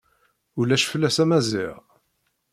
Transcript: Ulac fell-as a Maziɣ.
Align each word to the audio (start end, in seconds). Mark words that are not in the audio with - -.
Ulac 0.59 0.83
fell-as 0.91 1.17
a 1.23 1.25
Maziɣ. 1.29 1.75